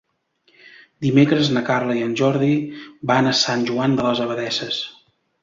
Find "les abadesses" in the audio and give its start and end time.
4.09-4.83